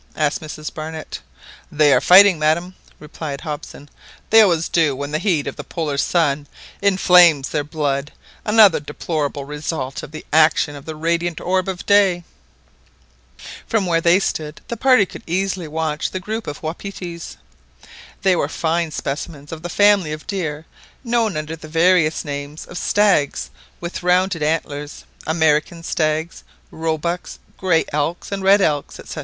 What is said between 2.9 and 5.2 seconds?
replied Hobson; "they always do when the